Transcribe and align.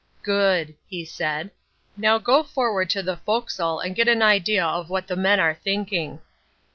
"Good," 0.23 0.73
he 0.87 1.05
said, 1.05 1.51
"now 1.95 2.17
go 2.17 2.41
forward 2.41 2.89
to 2.89 3.03
the 3.03 3.17
forecastle 3.17 3.79
and 3.81 3.95
get 3.95 4.07
an 4.07 4.23
idea 4.23 4.83
what 4.87 5.05
the 5.05 5.15
men 5.15 5.39
are 5.39 5.53
thinking." 5.53 6.21